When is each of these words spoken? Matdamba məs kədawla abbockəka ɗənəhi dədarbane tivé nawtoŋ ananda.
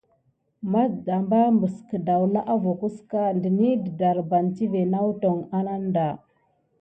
Matdamba 0.71 1.39
məs 1.59 1.75
kədawla 1.89 2.39
abbockəka 2.53 3.21
ɗənəhi 3.41 3.71
dədarbane 3.83 4.49
tivé 4.55 4.81
nawtoŋ 4.91 5.37
ananda. 5.57 6.07